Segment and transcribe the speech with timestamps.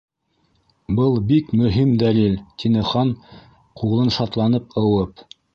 [0.99, 3.15] —Был бик мөһим дәлил,— тине Хан
[3.83, 5.27] ҡулын шатланып ыуып.